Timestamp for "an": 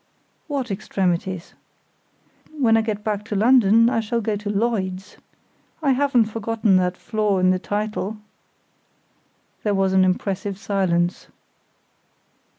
9.93-10.03